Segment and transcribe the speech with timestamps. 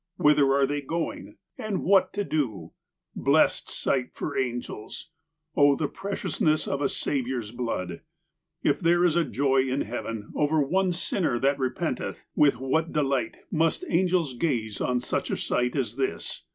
[0.15, 1.37] Whither are they going?
[1.59, 2.71] And what to do?
[3.15, 5.11] Blessed sight for angels!
[5.55, 8.01] Oh, the preciousness of a Saviour's blood!
[8.63, 13.37] If there is a joy in heaven over one sinner that repenteth, with what delight
[13.51, 16.45] must angels gaze on such a sight as this